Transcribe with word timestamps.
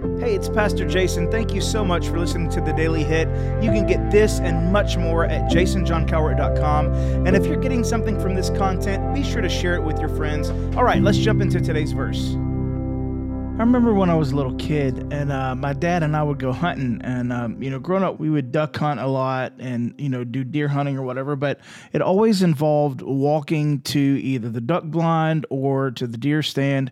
Hey, 0.00 0.34
it's 0.34 0.48
Pastor 0.48 0.88
Jason. 0.88 1.30
Thank 1.30 1.52
you 1.52 1.60
so 1.60 1.84
much 1.84 2.08
for 2.08 2.18
listening 2.18 2.48
to 2.52 2.62
the 2.62 2.72
Daily 2.72 3.04
Hit. 3.04 3.28
You 3.62 3.70
can 3.70 3.86
get 3.86 4.10
this 4.10 4.38
and 4.38 4.72
much 4.72 4.96
more 4.96 5.26
at 5.26 5.50
jasonjohncowart.com. 5.52 7.26
And 7.26 7.36
if 7.36 7.44
you're 7.44 7.60
getting 7.60 7.84
something 7.84 8.18
from 8.18 8.34
this 8.34 8.48
content, 8.48 9.14
be 9.14 9.22
sure 9.22 9.42
to 9.42 9.48
share 9.50 9.74
it 9.74 9.82
with 9.82 9.98
your 9.98 10.08
friends. 10.08 10.48
All 10.74 10.84
right, 10.84 11.02
let's 11.02 11.18
jump 11.18 11.42
into 11.42 11.60
today's 11.60 11.92
verse. 11.92 12.30
I 12.30 13.62
remember 13.62 13.92
when 13.92 14.08
I 14.08 14.14
was 14.14 14.32
a 14.32 14.36
little 14.36 14.54
kid, 14.54 15.12
and 15.12 15.30
uh, 15.30 15.54
my 15.54 15.74
dad 15.74 16.02
and 16.02 16.16
I 16.16 16.22
would 16.22 16.38
go 16.38 16.50
hunting. 16.50 17.02
And 17.04 17.30
um, 17.30 17.62
you 17.62 17.68
know, 17.68 17.78
growing 17.78 18.02
up, 18.02 18.18
we 18.18 18.30
would 18.30 18.52
duck 18.52 18.74
hunt 18.74 19.00
a 19.00 19.06
lot, 19.06 19.52
and 19.58 19.94
you 19.98 20.08
know, 20.08 20.24
do 20.24 20.44
deer 20.44 20.68
hunting 20.68 20.96
or 20.96 21.02
whatever. 21.02 21.36
But 21.36 21.60
it 21.92 22.00
always 22.00 22.42
involved 22.42 23.02
walking 23.02 23.82
to 23.82 24.00
either 24.00 24.48
the 24.48 24.62
duck 24.62 24.84
blind 24.84 25.44
or 25.50 25.90
to 25.90 26.06
the 26.06 26.16
deer 26.16 26.42
stand. 26.42 26.90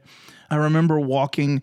I 0.51 0.57
remember 0.57 1.01
walking 1.01 1.63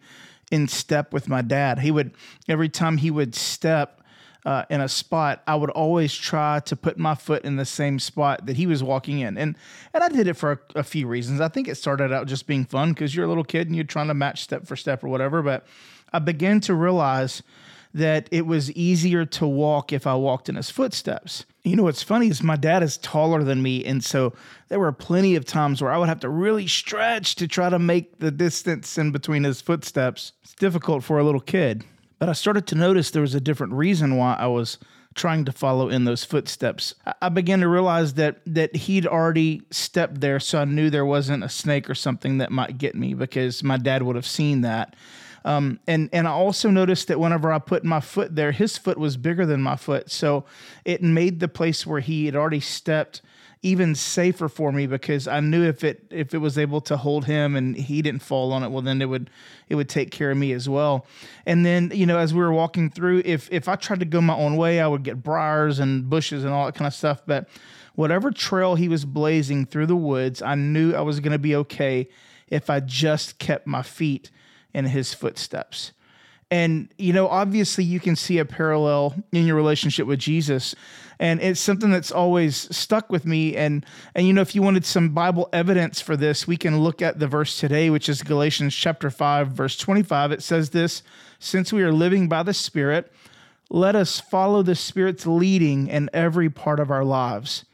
in 0.52 0.68
step 0.68 1.14
with 1.14 1.28
my 1.28 1.42
dad. 1.42 1.80
He 1.80 1.92
would 1.92 2.14
every 2.48 2.70
time 2.70 2.98
he 2.98 3.12
would 3.12 3.36
step 3.36 4.02
uh, 4.46 4.64
in 4.70 4.80
a 4.80 4.88
spot, 4.88 5.42
I 5.48 5.56
would 5.56 5.72
always 5.72 6.14
try 6.14 6.60
to 6.62 6.76
put 6.76 7.00
my 7.00 7.16
foot 7.16 7.44
in 7.44 7.56
the 7.56 7.66
same 7.66 7.98
spot 7.98 8.46
that 8.46 8.56
he 8.56 8.68
was 8.68 8.84
walking 8.84 9.20
in, 9.20 9.38
and 9.38 9.56
and 9.94 10.04
I 10.04 10.10
did 10.10 10.28
it 10.28 10.36
for 10.36 10.52
a, 10.52 10.80
a 10.80 10.84
few 10.84 11.08
reasons. 11.08 11.42
I 11.42 11.48
think 11.48 11.68
it 11.68 11.76
started 11.76 12.14
out 12.14 12.28
just 12.28 12.46
being 12.46 12.66
fun 12.66 12.94
because 12.94 13.16
you're 13.16 13.26
a 13.26 13.28
little 13.28 13.44
kid 13.44 13.68
and 13.68 13.76
you're 13.76 13.86
trying 13.86 14.08
to 14.08 14.14
match 14.14 14.44
step 14.44 14.68
for 14.68 14.76
step 14.76 15.04
or 15.04 15.08
whatever. 15.08 15.42
But 15.42 15.66
I 16.14 16.20
began 16.20 16.60
to 16.62 16.76
realize 16.76 17.42
that 17.96 18.28
it 18.30 18.46
was 18.46 18.70
easier 18.74 19.26
to 19.26 19.48
walk 19.48 19.94
if 19.94 20.06
I 20.06 20.16
walked 20.16 20.50
in 20.50 20.56
his 20.56 20.70
footsteps. 20.70 21.46
You 21.64 21.78
know 21.78 21.84
what's 21.84 22.04
funny 22.04 22.28
is 22.28 22.44
my 22.44 22.58
dad 22.58 22.84
is 22.84 22.98
taller 22.98 23.42
than 23.42 23.64
me, 23.64 23.86
and 23.86 24.04
so 24.04 24.34
there 24.68 24.82
were 24.82 24.92
plenty 24.92 25.36
of 25.38 25.46
times 25.46 25.82
where 25.82 25.92
I 25.92 25.98
would 25.98 26.10
have 26.10 26.20
to 26.20 26.30
really 26.30 26.68
stretch 26.68 27.36
to 27.36 27.48
try 27.48 27.70
to 27.70 27.80
make 27.80 28.20
the 28.20 28.32
distance 28.32 28.98
in 28.98 29.12
between 29.12 29.46
his 29.46 29.62
footsteps. 29.62 30.34
It's 30.44 30.54
difficult 30.54 31.06
for 31.06 31.20
a 31.20 31.24
little 31.24 31.40
kid. 31.40 31.86
But 32.20 32.28
I 32.28 32.34
started 32.34 32.68
to 32.68 32.76
notice 32.76 33.12
there 33.12 33.22
was 33.22 33.34
a 33.34 33.40
different 33.40 33.72
reason 33.72 34.18
why 34.18 34.36
I 34.38 34.48
was 34.48 34.78
trying 35.14 35.46
to 35.46 35.54
follow 35.54 35.88
in 35.88 36.04
those 36.04 36.26
footsteps. 36.26 36.94
I 37.22 37.30
began 37.30 37.62
to 37.62 37.70
realize 37.70 38.16
that 38.16 38.42
that 38.46 38.76
he'd 38.76 39.08
already 39.08 39.62
stepped 39.72 40.20
there, 40.20 40.42
so 40.42 40.60
I 40.60 40.66
knew 40.66 40.90
there 40.90 41.06
wasn't 41.06 41.46
a 41.46 41.50
snake 41.50 41.90
or 41.90 41.96
something 41.96 42.40
that 42.40 42.52
might 42.52 42.78
get 42.78 42.96
me 42.96 43.14
because 43.14 43.64
my 43.64 43.78
dad 43.78 44.04
would 44.04 44.18
have 44.18 44.28
seen 44.28 44.62
that. 44.62 44.98
Um, 45.46 45.80
and 45.86 46.10
and 46.12 46.28
I 46.28 46.32
also 46.32 46.72
noticed 46.72 47.08
that 47.08 47.20
whenever 47.20 47.54
I 47.54 47.60
put 47.60 47.86
my 47.86 48.02
foot 48.02 48.36
there, 48.36 48.52
his 48.52 48.78
foot 48.78 48.98
was 48.98 49.16
bigger 49.16 49.46
than 49.46 49.62
my 49.62 49.76
foot, 49.76 50.12
so 50.12 50.44
it 50.84 51.04
made 51.04 51.40
the 51.40 51.48
place 51.48 51.86
where 51.86 52.00
he 52.00 52.26
had 52.26 52.36
already 52.36 52.60
stepped 52.60 53.22
even 53.62 53.96
safer 53.96 54.48
for 54.50 54.72
me 54.72 54.86
because 54.86 55.28
I 55.28 55.40
knew 55.40 55.64
if 55.64 55.84
it 55.84 56.06
if 56.10 56.34
it 56.34 56.40
was 56.40 56.58
able 56.58 56.82
to 56.82 56.98
hold 56.98 57.26
him 57.26 57.56
and 57.56 57.76
he 57.76 58.02
didn't 58.02 58.22
fall 58.22 58.54
on 58.54 58.64
it, 58.64 58.70
well 58.70 58.82
then 58.82 59.02
it 59.04 59.06
would 59.06 59.30
it 59.70 59.76
would 59.76 59.88
take 59.88 60.10
care 60.10 60.32
of 60.32 60.38
me 60.38 60.52
as 60.52 60.68
well. 60.68 61.06
And 61.46 61.64
then 61.64 61.92
you 61.94 62.08
know 62.08 62.18
as 62.18 62.34
we 62.34 62.40
were 62.40 62.52
walking 62.52 62.90
through, 62.90 63.22
if 63.24 63.48
if 63.52 63.68
I 63.68 63.76
tried 63.76 64.00
to 64.00 64.06
go 64.06 64.22
my 64.22 64.36
own 64.36 64.58
way, 64.58 64.80
I 64.82 64.88
would 64.88 65.04
get 65.04 65.22
briars 65.22 65.78
and 65.78 66.10
bushes 66.10 66.44
and 66.44 66.54
all 66.54 66.66
that 66.66 66.74
kind 66.76 66.88
of 66.88 66.94
stuff. 66.96 67.22
But 67.26 67.48
whatever 67.94 68.32
trail 68.32 68.74
he 68.74 68.90
was 68.90 69.06
blazing 69.06 69.68
through 69.68 69.86
the 69.86 69.96
woods, 69.96 70.42
I 70.42 70.56
knew 70.56 70.96
I 70.96 71.02
was 71.02 71.20
going 71.20 71.34
to 71.34 71.40
be 71.40 71.56
okay 71.56 72.10
if 72.48 72.72
I 72.72 72.80
just 72.80 73.38
kept 73.38 73.68
my 73.68 73.84
feet 73.84 74.32
in 74.76 74.86
his 74.86 75.14
footsteps. 75.14 75.94
And, 76.52 76.90
you 76.98 77.12
know, 77.12 77.28
obviously 77.28 77.84
you 77.84 78.00
can 78.00 78.16
see 78.16 78.38
a 78.38 78.46
parallel 78.46 79.16
in 79.32 79.48
your 79.48 79.56
relationship 79.56 80.06
with 80.06 80.20
Jesus. 80.20 80.76
And 81.18 81.42
it's 81.42 81.60
something 81.60 81.90
that's 81.90 82.12
always 82.12 82.76
stuck 82.76 83.10
with 83.10 83.26
me. 83.26 83.56
And, 83.56 83.86
and, 84.14 84.28
you 84.28 84.34
know, 84.34 84.42
if 84.42 84.54
you 84.54 84.62
wanted 84.62 84.86
some 84.86 85.10
Bible 85.10 85.50
evidence 85.52 86.02
for 86.02 86.16
this, 86.16 86.46
we 86.46 86.58
can 86.58 86.82
look 86.82 87.02
at 87.02 87.20
the 87.20 87.28
verse 87.28 87.60
today, 87.60 87.90
which 87.90 88.08
is 88.08 88.22
Galatians 88.22 88.76
chapter 88.76 89.10
5, 89.10 89.48
verse 89.48 89.78
25. 89.78 90.34
It 90.34 90.44
says 90.44 90.70
this 90.70 91.02
Since 91.40 91.74
we 91.74 91.82
are 91.82 91.94
living 91.94 92.28
by 92.28 92.44
the 92.44 92.54
Spirit, 92.54 93.12
let 93.72 93.96
us 93.96 94.20
follow 94.20 94.62
the 94.62 94.76
Spirit's 94.76 95.26
leading 95.26 95.88
in 95.88 96.10
every 96.14 96.50
part 96.50 96.80
of 96.80 96.92
our 96.92 97.04
lives 97.04 97.66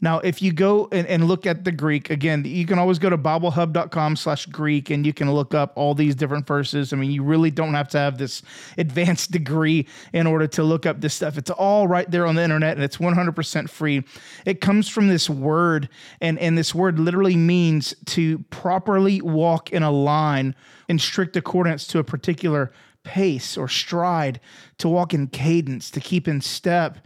now, 0.00 0.20
if 0.20 0.40
you 0.40 0.52
go 0.52 0.88
and, 0.92 1.08
and, 1.08 1.26
look 1.26 1.44
at 1.44 1.64
the 1.64 1.72
Greek, 1.72 2.08
again, 2.08 2.44
you 2.44 2.66
can 2.66 2.78
always 2.78 3.00
go 3.00 3.10
to 3.10 3.18
BibleHub.com 3.18 4.14
slash 4.14 4.46
Greek 4.46 4.90
and 4.90 5.04
you 5.04 5.12
can 5.12 5.32
look 5.32 5.54
up 5.54 5.72
all 5.74 5.92
these 5.92 6.14
different 6.14 6.46
verses. 6.46 6.92
I 6.92 6.96
mean, 6.96 7.10
you 7.10 7.24
really 7.24 7.50
don't 7.50 7.74
have 7.74 7.88
to 7.88 7.98
have 7.98 8.16
this 8.16 8.42
advanced 8.78 9.32
degree 9.32 9.88
in 10.12 10.28
order 10.28 10.46
to 10.46 10.62
look 10.62 10.86
up 10.86 11.00
this 11.00 11.14
stuff. 11.14 11.36
It's 11.36 11.50
all 11.50 11.88
right 11.88 12.08
there 12.08 12.26
on 12.26 12.36
the 12.36 12.44
internet 12.44 12.76
and 12.76 12.84
it's 12.84 12.98
100% 12.98 13.68
free. 13.68 14.04
It 14.46 14.60
comes 14.60 14.88
from 14.88 15.08
this 15.08 15.28
word, 15.28 15.88
and, 16.20 16.38
and 16.38 16.56
this 16.56 16.72
word 16.72 17.00
literally 17.00 17.36
means 17.36 17.92
to 18.06 18.38
properly 18.50 19.20
walk 19.20 19.72
in 19.72 19.82
a 19.82 19.90
line 19.90 20.54
in 20.88 21.00
strict 21.00 21.36
accordance 21.36 21.88
to 21.88 21.98
a 21.98 22.04
particular 22.04 22.70
pace 23.02 23.56
or 23.56 23.68
stride, 23.68 24.38
to 24.78 24.88
walk 24.88 25.12
in 25.12 25.26
cadence, 25.26 25.90
to 25.90 26.00
keep 26.00 26.28
in 26.28 26.40
step 26.40 26.98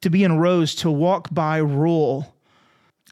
to 0.00 0.10
be 0.10 0.24
in 0.24 0.38
rows, 0.38 0.74
to 0.76 0.90
walk 0.90 1.28
by 1.32 1.58
rule. 1.58 2.34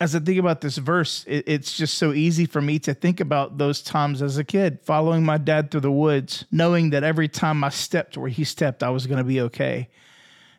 As 0.01 0.15
I 0.15 0.19
think 0.19 0.39
about 0.39 0.61
this 0.61 0.77
verse, 0.77 1.25
it, 1.27 1.45
it's 1.47 1.77
just 1.77 1.99
so 1.99 2.13
easy 2.13 2.47
for 2.47 2.61
me 2.61 2.79
to 2.81 2.95
think 2.95 3.21
about 3.21 3.59
those 3.59 3.81
times 3.81 4.23
as 4.23 4.39
a 4.39 4.45
kid, 4.45 4.81
following 4.83 5.25
my 5.25 5.39
dad 5.39 5.71
through 5.71 5.83
the 5.83 5.91
woods, 5.91 6.45
knowing 6.51 6.91
that 6.91 7.05
every 7.05 7.29
time 7.29 7.63
I 7.63 7.69
stepped 7.69 8.17
where 8.17 8.29
he 8.29 8.45
stepped, 8.45 8.83
I 8.83 8.91
was 8.91 9.07
going 9.07 9.19
to 9.19 9.25
be 9.25 9.41
okay. 9.43 9.89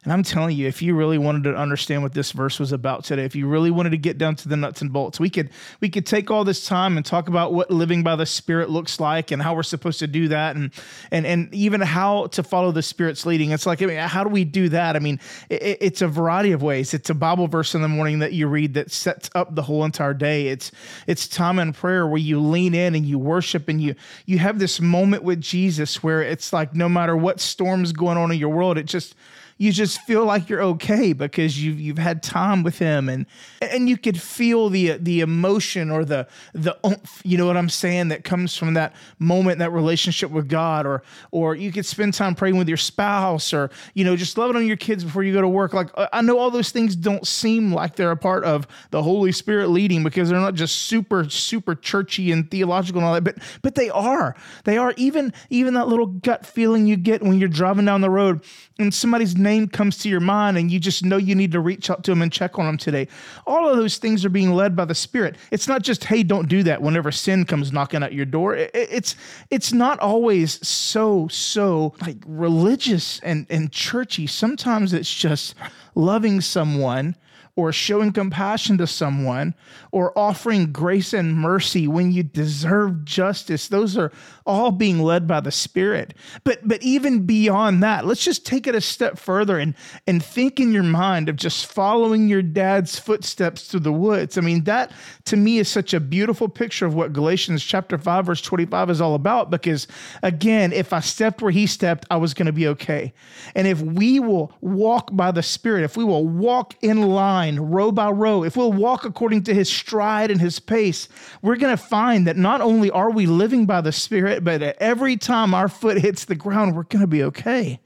And 0.06 0.14
I'm 0.14 0.22
telling 0.22 0.56
you, 0.56 0.68
if 0.68 0.84
you 0.84 0.96
really 0.96 1.18
wanted 1.18 1.46
to 1.46 1.56
understand 1.56 2.04
what 2.04 2.14
this 2.14 2.32
verse 2.32 2.60
was 2.60 2.72
about 2.72 3.04
today, 3.04 3.26
if 3.26 3.36
you 3.36 3.48
really 3.48 3.72
wanted 3.72 3.90
to 3.90 3.98
get 3.98 4.20
down 4.20 4.36
to 4.36 4.48
the 4.48 4.56
nuts 4.56 4.82
and 4.84 4.94
bolts, 4.94 5.20
we 5.20 5.32
could 5.32 5.50
we 5.82 5.90
could 5.90 6.06
take 6.06 6.30
all 6.30 6.44
this 6.44 6.64
time 6.66 6.96
and 6.96 7.04
talk 7.04 7.28
about 7.28 7.54
what 7.54 7.72
living 7.72 8.04
by 8.04 8.16
the 8.16 8.28
Spirit 8.28 8.70
looks 8.70 9.00
like 9.00 9.32
and 9.32 9.42
how 9.42 9.56
we're 9.56 9.64
supposed 9.64 9.98
to 10.00 10.08
do 10.08 10.28
that, 10.28 10.56
and 10.56 10.72
and 11.10 11.26
and 11.26 11.54
even 11.56 11.82
how 11.82 12.28
to 12.28 12.44
follow 12.44 12.72
the 12.72 12.84
Spirit's 12.84 13.26
leading. 13.26 13.50
It's 13.50 13.66
like, 13.66 13.82
I 13.82 13.88
mean, 13.88 13.98
how 13.98 14.24
do 14.24 14.30
we 14.30 14.46
do 14.46 14.70
that? 14.70 14.96
I 14.96 15.00
mean, 15.00 15.20
it, 15.50 15.80
it's 15.82 16.04
a 16.04 16.08
variety 16.08 16.52
of 16.52 16.62
ways. 16.62 16.94
It's 16.94 17.10
a 17.10 17.16
Bible 17.16 17.48
verse 17.48 17.74
in 17.74 17.82
the 17.82 17.88
morning 17.88 18.20
that 18.20 18.32
you 18.32 18.48
read 18.48 18.76
that 18.76 18.92
sets 18.92 19.32
up 19.34 19.56
the 19.56 19.64
whole 19.64 19.84
entire 19.84 20.14
day. 20.14 20.50
It's 20.50 20.72
it's 21.08 21.28
time 21.28 21.58
in 21.58 21.74
prayer 21.74 22.06
where 22.06 22.22
you 22.22 22.40
lean 22.40 22.76
in 22.76 22.94
and 22.94 23.08
you 23.08 23.18
worship 23.18 23.68
and 23.68 23.82
you 23.82 23.96
you 24.28 24.38
have 24.38 24.60
this 24.60 24.80
moment 24.80 25.24
with 25.24 25.42
Jesus 25.42 26.04
where 26.04 26.22
it's 26.22 26.54
like 26.54 26.76
no 26.76 26.88
matter 26.88 27.18
what 27.18 27.40
storms 27.40 27.92
going 27.92 28.20
on 28.20 28.32
in 28.32 28.38
your 28.38 28.50
world, 28.50 28.78
it 28.78 28.84
just 28.84 29.16
you 29.58 29.72
just 29.72 30.02
feel 30.02 30.26
like 30.26 30.50
you're 30.50 30.62
okay 30.62 31.14
because 31.14 31.64
you've 31.64 31.80
you've 31.80 31.98
had 31.98 32.22
time 32.22 32.62
with 32.64 32.78
him 32.78 33.08
and 33.08 33.26
and 33.62 33.88
you 33.88 33.98
could 33.98 34.20
feel 34.20 34.70
the 34.70 34.98
the 34.98 35.22
emotion 35.22 35.90
or 35.90 36.04
the 36.04 36.28
the 36.54 36.76
you 37.24 37.38
know 37.38 37.46
what 37.46 37.56
I'm 37.56 37.70
saying 37.70 38.10
that 38.10 38.24
comes 38.24 38.58
from 38.58 38.74
that 38.74 38.94
moment 39.18 39.60
that 39.60 39.72
relationship 39.72 40.30
with 40.30 40.50
God 40.50 40.86
or 40.86 41.04
or 41.32 41.56
you 41.56 41.72
could 41.72 41.86
spend 41.86 42.14
time 42.14 42.36
praying 42.36 42.58
with 42.58 42.68
your 42.68 42.78
spouse 42.78 43.54
or 43.54 43.70
you 43.94 44.04
know 44.04 44.16
just 44.16 44.38
loving 44.38 44.58
on 44.58 44.68
your 44.68 44.78
kids 44.78 45.04
before 45.04 45.24
you 45.24 45.34
go 45.34 45.42
to 45.42 45.48
work. 45.48 45.74
Like 45.74 45.90
I 46.12 46.22
know 46.22 46.38
all 46.38 46.52
those 46.52 46.72
things 46.72 46.96
don't 46.96 47.26
seem 47.26 47.74
like 47.74 47.96
they're 47.96 48.12
a 48.12 48.18
part 48.18 48.44
of 48.44 48.68
the 48.92 49.02
Holy 49.02 49.32
Spirit 49.32 49.70
leading 49.70 50.04
because 50.04 50.30
they're 50.30 50.40
not 50.40 50.56
just 50.56 50.76
super 50.88 51.30
super 51.30 51.76
churchy 51.76 52.32
and 52.32 52.50
theological 52.52 53.00
and 53.00 53.08
all 53.08 53.14
that 53.14 53.24
but 53.24 53.38
but 53.62 53.76
they 53.76 53.90
are. 53.90 54.36
They 54.66 54.78
are. 54.78 54.94
Even 54.98 55.34
even 55.50 55.76
that 55.76 55.88
little 55.88 56.08
gut 56.08 56.46
feeling 56.46 56.88
you 56.88 56.98
get 56.98 57.22
when 57.22 57.40
you're 57.40 57.48
driving 57.48 57.86
down 57.86 58.02
the 58.02 58.10
road 58.10 58.44
and 58.78 58.94
somebody's 58.94 59.36
name 59.46 59.70
comes 59.70 59.98
to 60.00 60.10
your 60.10 60.20
mind 60.20 60.58
and 60.58 60.70
you 60.70 60.80
just 60.80 61.06
know 61.06 61.16
you 61.16 61.36
need 61.36 61.54
to 61.54 61.62
reach 61.62 61.90
out 61.90 62.04
to 62.04 62.12
them 62.12 62.22
and 62.22 62.34
check 62.34 62.60
on 62.60 62.66
them 62.66 62.78
today. 62.78 63.08
All 63.48 63.70
of 63.70 63.78
those 63.78 63.98
things 63.98 64.26
are 64.26 64.30
being 64.30 64.52
led 64.52 64.76
by 64.76 64.84
the 64.84 64.96
Spirit. 64.96 65.38
It's 65.52 65.70
not 65.70 65.84
just, 65.84 66.04
hey, 66.04 66.24
don't 66.24 66.50
do 66.50 66.64
that 66.64 66.82
whenever 66.82 67.12
sin 67.14 67.46
comes 67.46 67.72
knocking 67.72 68.04
at 68.04 68.12
your 68.12 68.26
door. 68.26 68.56
It's 68.56 69.16
it's 69.50 69.72
not 69.72 70.00
always 70.00 70.68
so, 70.68 71.30
so 71.30 71.94
like 72.02 72.18
religious 72.26 73.22
and, 73.22 73.48
and 73.50 73.72
churchy. 73.72 74.28
Sometimes 74.28 74.92
it's 74.92 75.14
just 75.14 75.56
loving 75.96 76.42
someone 76.42 77.16
or 77.58 77.72
showing 77.72 78.12
compassion 78.12 78.78
to 78.78 78.86
someone 78.88 79.54
or 79.92 80.18
offering 80.18 80.74
grace 80.74 81.14
and 81.14 81.36
mercy 81.36 81.88
when 81.88 82.12
you 82.12 82.22
deserve 82.22 83.06
justice. 83.06 83.70
Those 83.70 83.98
are 83.98 84.12
all 84.46 84.72
being 84.72 85.00
led 85.00 85.26
by 85.26 85.40
the 85.40 85.52
spirit. 85.52 86.14
But 86.44 86.68
but 86.68 86.84
even 86.84 87.26
beyond 87.26 87.82
that 87.82 88.06
let's 88.06 88.24
just 88.24 88.46
take 88.46 88.68
it 88.68 88.76
a 88.76 88.82
step 88.82 89.18
further 89.18 89.58
and 89.58 89.74
and 90.06 90.24
think 90.24 90.60
in 90.60 90.74
your 90.74 90.84
mind 90.84 91.30
of 91.30 91.38
just 91.38 91.66
following 91.66 92.28
your 92.28 92.42
dad's 92.42 93.00
footsteps 93.00 93.68
through 93.68 93.80
the 93.82 93.94
woods. 93.94 94.38
I 94.38 94.42
mean 94.42 94.66
that 94.66 94.92
to 95.26 95.38
me 95.38 95.60
is 95.60 95.70
such 95.70 95.94
a 95.94 96.00
beautiful 96.00 96.50
picture 96.50 96.86
of 96.86 96.94
what 96.94 97.14
galatians 97.14 97.64
chapter 97.64 97.98
5 97.98 98.26
verse 98.26 98.42
25 98.42 98.90
is 98.90 99.02
all 99.02 99.16
about 99.16 99.50
because 99.50 99.88
again 100.22 100.74
if 100.74 100.94
i 100.94 101.00
stepped 101.00 101.42
where 101.42 101.52
he 101.52 101.66
stepped 101.66 102.06
i 102.12 102.18
was 102.18 102.34
going 102.34 102.46
to 102.48 102.52
be 102.52 102.68
okay. 102.68 103.14
And 103.56 103.68
if 103.68 103.82
we 103.82 104.20
will 104.20 104.52
walk 104.60 105.10
by 105.14 105.32
the 105.32 105.44
spirit 105.44 105.84
if 105.84 105.96
we 105.96 106.04
will 106.04 106.28
walk 106.28 106.76
in 106.82 107.02
line 107.02 107.45
line, 107.46 107.60
row 107.60 107.92
by 107.92 108.10
row, 108.10 108.44
if 108.44 108.58
we'll 108.58 108.74
walk 108.74 109.06
according 109.06 109.44
to 109.44 109.54
his 109.54 109.70
stride 109.70 110.32
and 110.32 110.42
his 110.42 110.60
pace, 110.60 111.08
we're 111.42 111.56
going 111.56 111.76
to 111.76 111.84
find 111.84 112.28
that 112.28 112.38
not 112.38 112.62
only 112.62 112.90
are 112.92 113.12
we 113.12 113.26
living 113.26 113.66
by 113.66 113.82
the 113.82 113.92
Spirit, 113.92 114.44
but 114.44 114.62
every 114.62 115.18
time 115.18 115.54
our 115.54 115.70
foot 115.70 115.98
hits 115.98 116.26
the 116.26 116.36
ground, 116.36 116.76
we're 116.76 116.84
going 116.84 117.02
to 117.02 117.08
be 117.08 117.24
okay. 117.24 117.80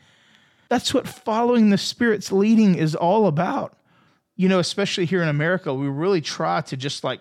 That's 0.70 0.94
what 0.94 1.08
following 1.08 1.70
the 1.70 1.78
Spirit's 1.78 2.32
leading 2.32 2.76
is 2.76 2.96
all 2.96 3.28
about. 3.28 3.76
You 4.36 4.48
know, 4.48 4.60
especially 4.60 5.06
here 5.06 5.22
in 5.22 5.28
America, 5.28 5.74
we 5.74 5.88
really 5.88 6.22
try 6.22 6.62
to 6.62 6.78
just 6.78 7.04
like, 7.04 7.20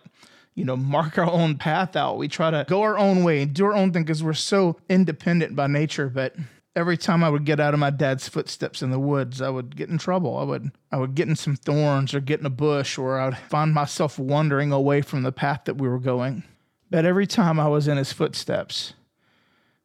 you 0.55 0.65
know, 0.65 0.77
mark 0.77 1.19
our 1.19 1.31
own 1.31 1.57
path 1.57 1.97
out. 1.97 2.19
We 2.19 2.29
try 2.29 2.51
to 2.51 2.65
go 2.69 2.83
our 2.83 2.99
own 2.99 3.25
way 3.25 3.43
and 3.43 3.53
do 3.53 3.65
our 3.65 3.75
own 3.75 3.93
thing 3.93 4.05
because 4.05 4.23
we're 4.23 4.35
so 4.35 4.77
independent 4.89 5.57
by 5.57 5.67
nature. 5.67 6.09
But 6.09 6.37
every 6.79 6.97
time 6.97 7.25
I 7.25 7.29
would 7.29 7.45
get 7.45 7.59
out 7.59 7.75
of 7.75 7.81
my 7.81 7.91
dad's 7.91 8.29
footsteps 8.29 8.83
in 8.83 8.91
the 8.91 9.01
woods, 9.01 9.43
I 9.43 9.51
would 9.51 9.75
get 9.75 9.89
in 9.89 9.99
trouble. 9.99 10.39
I 10.39 10.45
would 10.45 10.71
I 10.93 10.97
would 10.97 11.17
get 11.17 11.29
in 11.29 11.35
some 11.35 11.57
thorns 11.57 12.15
or 12.15 12.21
get 12.21 12.39
in 12.39 12.47
a 12.47 12.51
bush 12.51 12.97
or 12.97 13.19
I 13.19 13.27
would 13.27 13.37
find 13.37 13.75
myself 13.75 14.19
wandering 14.19 14.71
away 14.71 15.03
from 15.03 15.25
the 15.25 15.33
path 15.33 15.63
that 15.65 15.77
we 15.77 15.89
were 15.89 15.99
going. 15.99 16.45
But 16.89 17.05
every 17.05 17.27
time 17.27 17.59
I 17.59 17.67
was 17.67 17.89
in 17.89 17.97
his 17.97 18.13
footsteps, 18.13 18.95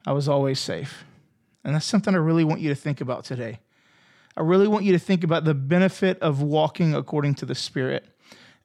I 0.06 0.12
was 0.12 0.30
always 0.30 0.60
safe. 0.60 1.04
And 1.64 1.74
that's 1.74 1.86
something 1.86 2.14
I 2.14 2.20
really 2.20 2.44
want 2.44 2.62
you 2.62 2.70
to 2.70 2.76
think 2.76 3.02
about 3.02 3.26
today. 3.26 3.60
I 4.38 4.42
really 4.42 4.68
want 4.68 4.86
you 4.86 4.92
to 4.94 5.00
think 5.00 5.24
about 5.24 5.46
the 5.46 5.54
benefit 5.54 6.20
of 6.20 6.42
walking 6.42 6.94
according 6.94 7.36
to 7.36 7.46
the 7.46 7.56
Spirit. 7.56 8.06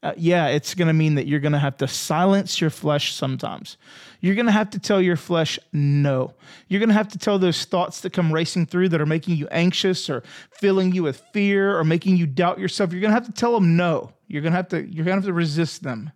Uh, 0.01 0.13
yeah, 0.17 0.47
it's 0.47 0.75
going 0.75 0.87
to 0.87 0.95
mean 0.95 1.17
that 1.17 1.27
you're 1.27 1.41
going 1.41 1.53
to 1.53 1.59
have 1.59 1.77
to 1.77 1.89
silence 1.89 2.61
your 2.61 2.71
flesh 2.71 3.13
sometimes. 3.13 3.77
You're 4.21 4.37
going 4.37 4.47
to 4.47 4.53
have 4.53 4.71
to 4.71 4.79
tell 4.79 5.01
your 5.01 5.17
flesh 5.17 5.59
no. 5.73 6.35
You're 6.69 6.79
going 6.79 6.91
to 6.91 6.95
have 6.95 7.09
to 7.09 7.19
tell 7.19 7.39
those 7.39 7.65
thoughts 7.65 8.01
that 8.03 8.13
come 8.13 8.33
racing 8.33 8.67
through 8.67 8.91
that 8.91 9.01
are 9.01 9.07
making 9.07 9.37
you 9.37 9.49
anxious 9.49 10.09
or 10.09 10.23
filling 10.53 10.93
you 10.93 11.03
with 11.03 11.21
fear 11.33 11.77
or 11.77 11.83
making 11.83 12.17
you 12.17 12.27
doubt 12.27 12.61
yourself. 12.61 12.93
You're 12.93 13.01
going 13.01 13.11
to 13.11 13.15
have 13.15 13.27
to 13.27 13.33
tell 13.33 13.53
them 13.53 13.77
no. 13.77 14.13
You're 14.29 14.43
going 14.43 14.53
to 14.53 14.57
have 14.57 14.69
to 14.69 14.83
you're 14.83 15.05
going 15.05 15.17
to 15.17 15.23
have 15.23 15.25
to 15.25 15.33
resist 15.33 15.83
them. 15.83 16.13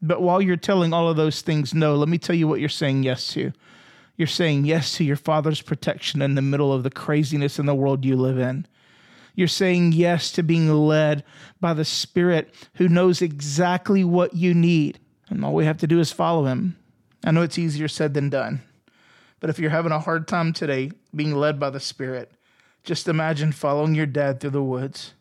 But 0.00 0.22
while 0.22 0.40
you're 0.40 0.56
telling 0.56 0.94
all 0.94 1.08
of 1.08 1.16
those 1.16 1.42
things 1.42 1.74
no, 1.74 1.96
let 1.96 2.08
me 2.08 2.18
tell 2.18 2.34
you 2.34 2.48
what 2.48 2.60
you're 2.60 2.68
saying 2.70 3.02
yes 3.02 3.28
to. 3.34 3.52
You're 4.16 4.26
saying 4.26 4.64
yes 4.64 4.96
to 4.96 5.04
your 5.04 5.16
father's 5.16 5.60
protection 5.60 6.22
in 6.22 6.34
the 6.34 6.42
middle 6.42 6.72
of 6.72 6.82
the 6.82 6.90
craziness 6.90 7.58
in 7.58 7.66
the 7.66 7.74
world 7.74 8.04
you 8.04 8.16
live 8.16 8.38
in. 8.38 8.66
You're 9.34 9.48
saying 9.48 9.92
yes 9.92 10.30
to 10.32 10.42
being 10.42 10.68
led 10.68 11.24
by 11.60 11.74
the 11.74 11.84
Spirit 11.84 12.54
who 12.74 12.88
knows 12.88 13.22
exactly 13.22 14.04
what 14.04 14.34
you 14.34 14.54
need. 14.54 14.98
And 15.28 15.44
all 15.44 15.54
we 15.54 15.64
have 15.64 15.78
to 15.78 15.86
do 15.86 16.00
is 16.00 16.12
follow 16.12 16.44
him. 16.44 16.76
I 17.24 17.30
know 17.30 17.42
it's 17.42 17.58
easier 17.58 17.88
said 17.88 18.14
than 18.14 18.28
done. 18.28 18.62
But 19.40 19.50
if 19.50 19.58
you're 19.58 19.70
having 19.70 19.92
a 19.92 20.00
hard 20.00 20.28
time 20.28 20.52
today 20.52 20.90
being 21.14 21.34
led 21.34 21.58
by 21.58 21.70
the 21.70 21.80
Spirit, 21.80 22.32
just 22.84 23.08
imagine 23.08 23.52
following 23.52 23.94
your 23.94 24.06
dad 24.06 24.40
through 24.40 24.50
the 24.50 24.62
woods. 24.62 25.14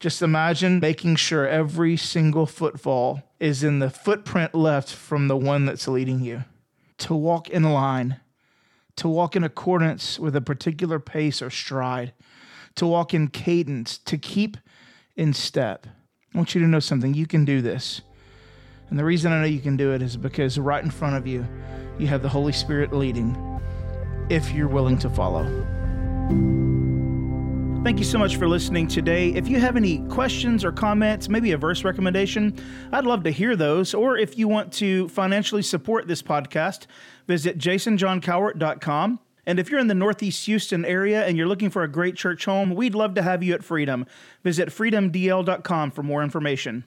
Just 0.00 0.22
imagine 0.22 0.80
making 0.80 1.14
sure 1.14 1.46
every 1.46 1.96
single 1.96 2.46
footfall 2.46 3.22
is 3.38 3.62
in 3.62 3.78
the 3.78 3.90
footprint 3.90 4.54
left 4.54 4.92
from 4.92 5.28
the 5.28 5.36
one 5.36 5.64
that's 5.64 5.86
leading 5.86 6.20
you. 6.20 6.44
To 6.98 7.14
walk 7.14 7.48
in 7.48 7.62
line, 7.62 8.20
to 8.96 9.08
walk 9.08 9.36
in 9.36 9.44
accordance 9.44 10.18
with 10.18 10.34
a 10.34 10.40
particular 10.40 10.98
pace 10.98 11.40
or 11.40 11.50
stride, 11.50 12.12
to 12.76 12.86
walk 12.86 13.14
in 13.14 13.28
cadence, 13.28 13.98
to 13.98 14.18
keep 14.18 14.56
in 15.16 15.32
step. 15.32 15.86
I 16.34 16.38
want 16.38 16.54
you 16.54 16.60
to 16.60 16.66
know 16.66 16.80
something. 16.80 17.14
You 17.14 17.26
can 17.26 17.44
do 17.44 17.60
this. 17.60 18.02
And 18.88 18.98
the 18.98 19.04
reason 19.04 19.32
I 19.32 19.40
know 19.40 19.46
you 19.46 19.60
can 19.60 19.76
do 19.76 19.92
it 19.92 20.02
is 20.02 20.16
because 20.16 20.58
right 20.58 20.82
in 20.82 20.90
front 20.90 21.16
of 21.16 21.26
you, 21.26 21.46
you 21.98 22.06
have 22.08 22.22
the 22.22 22.28
Holy 22.28 22.52
Spirit 22.52 22.92
leading 22.92 23.36
if 24.28 24.52
you're 24.52 24.68
willing 24.68 24.98
to 24.98 25.10
follow. 25.10 25.44
Thank 27.84 27.98
you 27.98 28.04
so 28.04 28.16
much 28.16 28.36
for 28.36 28.46
listening 28.46 28.86
today. 28.86 29.30
If 29.30 29.48
you 29.48 29.58
have 29.58 29.76
any 29.76 30.06
questions 30.08 30.64
or 30.64 30.70
comments, 30.70 31.28
maybe 31.28 31.50
a 31.50 31.58
verse 31.58 31.82
recommendation, 31.82 32.56
I'd 32.92 33.04
love 33.04 33.24
to 33.24 33.30
hear 33.30 33.56
those. 33.56 33.92
Or 33.92 34.16
if 34.16 34.38
you 34.38 34.46
want 34.46 34.72
to 34.74 35.08
financially 35.08 35.62
support 35.62 36.06
this 36.06 36.22
podcast, 36.22 36.86
visit 37.26 37.58
jasonjohncowart.com. 37.58 39.18
And 39.44 39.58
if 39.58 39.70
you're 39.70 39.80
in 39.80 39.88
the 39.88 39.94
Northeast 39.94 40.46
Houston 40.46 40.84
area 40.84 41.26
and 41.26 41.36
you're 41.36 41.48
looking 41.48 41.70
for 41.70 41.82
a 41.82 41.88
great 41.88 42.16
church 42.16 42.44
home, 42.44 42.74
we'd 42.74 42.94
love 42.94 43.14
to 43.14 43.22
have 43.22 43.42
you 43.42 43.54
at 43.54 43.64
Freedom. 43.64 44.06
Visit 44.44 44.68
freedomdl.com 44.68 45.90
for 45.90 46.02
more 46.02 46.22
information. 46.22 46.84